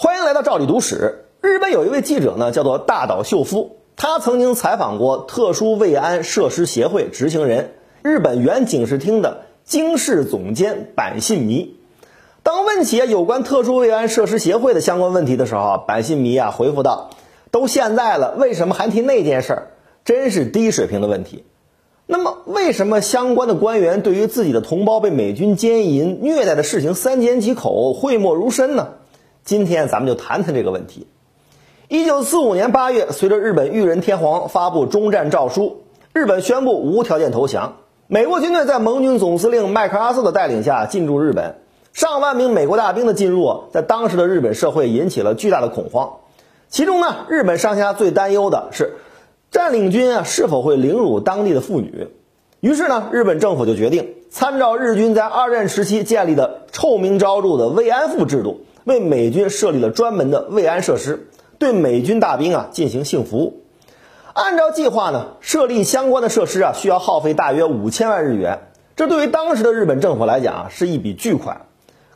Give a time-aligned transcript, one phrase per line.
[0.00, 1.24] 欢迎来到赵理读史。
[1.40, 7.72] 日本有一位记者呢，叫做大岛秀夫，他曾经采访过特殊慰安设施协会执行人、
[8.02, 11.74] 日本原警视厅的经事总监板信弥。
[12.44, 17.10] 当问起有关特殊慰安设施协会的相关问题的时候，板信弥啊回复道
[17.50, 19.66] ：“都现在了，为什么还提那件事儿？
[20.04, 21.42] 真是低水平的问题。”
[22.06, 28.90] 那么，为什么相关的官员对于自己的同胞被美军奸淫虐待的事情三缄其口、讳莫如深呢？
[29.48, 31.06] 今天咱们就谈谈这个问题。
[31.88, 37.76] 一九四五年八月，随着日本裕仁天皇发布终战诏书，日本宣布无条件投降。
[38.08, 41.54] 美国军队在盟军总司令麦克阿瑟的带领下进驻日本，
[41.94, 46.16] 上万名美国大兵的进入，在当时的日本社会引起了巨大的恐慌。
[46.68, 48.98] 其中呢，日本上下最担忧的是
[49.50, 52.08] 占领军啊是否会凌辱当地的妇女。
[52.60, 58.60] 于是呢，日本政府就决定参照日军在二战时期建立的臭名昭著的慰安妇制度。
[58.88, 61.28] 为美军设立了专门的慰安设施，
[61.58, 63.62] 对美军大兵啊进行性服务。
[64.32, 68.60] 按照计划呢，设立相关的设施啊需要耗费大约五千万日元，
[68.96, 71.60] 这对于当时的日本政府来讲啊是一笔巨款。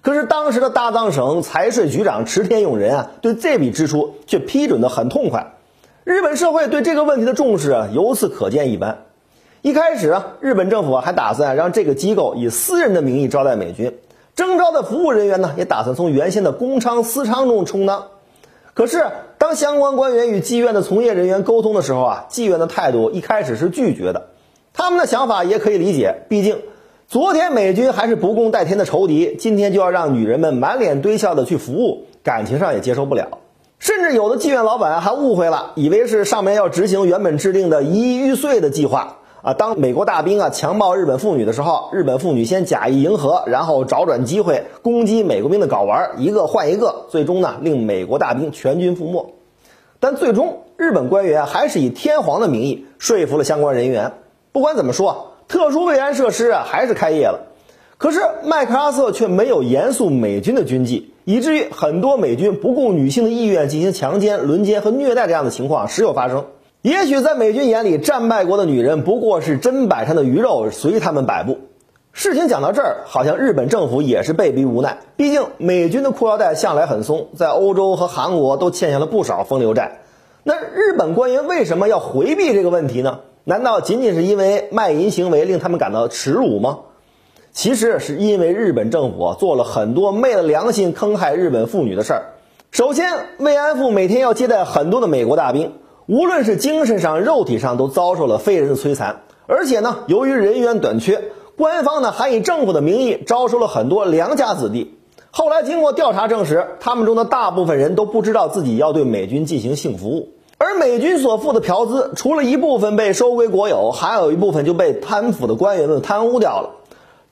[0.00, 5.52] 可是当时的大藏省财税局长池田勇人啊对这笔支出却批准的很痛快。
[6.04, 9.04] 日本社会对这个问题的重视啊由此可见一斑。
[9.60, 13.96] 一开始啊，日本政府还打算让这个机构以私人的名义招待美军。
[14.34, 18.08] 征召的服务人员呢，也打算从原先的公娼私娼中充当。
[18.74, 19.04] 可是，
[19.36, 24.28] 当相关官员与妓院的从业人员沟通的时候啊，妓院的态度一开始是拒绝的。
[24.72, 26.62] 他们的想法也可以理解，毕竟
[27.06, 33.38] 昨天美军还是不共戴天的仇敌，今天就要让女人们满脸堆笑的去服务，感情上也接受不了。
[33.78, 39.18] 甚至有的妓院老板还误会了，以为是上面要执行原本制定的一亿玉碎的计划。
[39.42, 49.34] 啊，当美国大兵啊强暴日本妇女的时候，日本妇女先假意迎合，然后找准机会攻击美国兵的睾丸，一个换一个，最终呢令美国大兵全军覆没。
[49.98, 54.12] 但最终，日本官员还是以天皇的名义说服了相关人员。
[54.52, 57.48] 不管怎么说，特殊慰安设施啊还是开业了。
[57.98, 66.44] 可是麦克阿瑟却没有严肃美军的军纪，以至于很多美军不顾女性的意愿进行强奸、轮奸和虐待这样的情况时有发生。
[66.82, 71.58] 也许在美军眼里，战败国的女人不过是砧板上的鱼肉，随他们摆布。
[72.12, 74.98] 事情讲到这儿，好像日本政府也是被逼无奈。
[75.14, 80.00] 毕竟美军的裤腰带向来很松，在欧洲和韩国都欠下了不少风流债。
[80.42, 83.20] 那日本官员为什么要回避这个问题呢？
[83.44, 86.80] 难道仅仅是因为卖淫行为令他们感到耻辱吗？
[87.52, 92.22] 其实是因为日本政府做了很多昧了良心坑害日本妇女的事儿。
[92.72, 95.74] 首先，慰安妇每天要接待很多的美国大兵。
[96.06, 99.22] 无论是精神上、肉体上，都遭受了非人的摧残。
[99.46, 104.98] 而且呢，由于人员短缺，官方呢还以政府的名义招收了很多良家子弟。
[105.30, 116.70] 后来经过调查证实，他们中的大部分人都不知道自己要对美军进行性服务，而美军所付的嫖资，除了一部分被收归国有，还有一部分就被贪腐的官员们贪污掉了。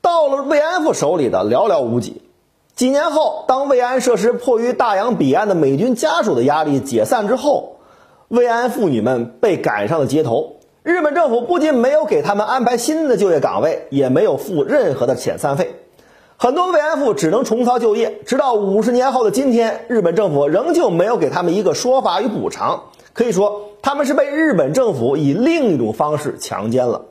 [0.00, 2.22] 到了慰安妇手里的寥寥无几。
[2.74, 7.73] 几年后，当慰安设施迫于大洋彼岸的美军家属的压力解散之后。
[8.28, 15.74] 慰安妇女们被赶上了街头，日本政府不仅没有给他们安排新的就业岗位，也没有付任何的遣散费，
[16.36, 18.20] 很多慰安妇只能重操旧业。
[18.24, 27.02] 直到五十年后的今天，日本政府仍旧没有给他们一个说法与补偿，可以说他们是被日本政府以另一种方式强奸了。